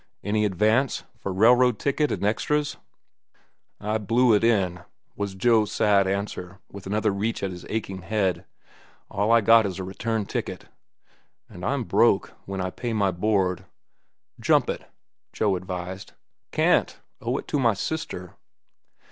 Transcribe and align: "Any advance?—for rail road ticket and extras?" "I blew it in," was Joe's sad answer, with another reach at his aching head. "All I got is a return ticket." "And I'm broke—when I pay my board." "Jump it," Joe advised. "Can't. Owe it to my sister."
"Any 0.23 0.45
advance?—for 0.45 1.31
rail 1.31 1.53
road 1.53 1.77
ticket 1.77 2.11
and 2.11 2.25
extras?" 2.25 2.77
"I 3.79 3.99
blew 3.99 4.33
it 4.33 4.43
in," 4.43 4.81
was 5.15 5.35
Joe's 5.35 5.71
sad 5.71 6.07
answer, 6.07 6.57
with 6.71 6.87
another 6.87 7.11
reach 7.11 7.43
at 7.43 7.51
his 7.51 7.67
aching 7.69 8.01
head. 8.01 8.45
"All 9.11 9.31
I 9.31 9.41
got 9.41 9.67
is 9.67 9.77
a 9.77 9.83
return 9.83 10.25
ticket." 10.25 10.65
"And 11.47 11.63
I'm 11.63 11.83
broke—when 11.83 12.59
I 12.61 12.71
pay 12.71 12.93
my 12.93 13.11
board." 13.11 13.65
"Jump 14.39 14.71
it," 14.71 14.89
Joe 15.33 15.55
advised. 15.55 16.13
"Can't. 16.51 16.99
Owe 17.21 17.37
it 17.37 17.47
to 17.49 17.59
my 17.59 17.75
sister." 17.75 18.33